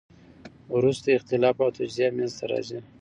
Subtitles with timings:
[0.75, 2.79] وروسته اختلاف او تجزیه منځ ته راځي.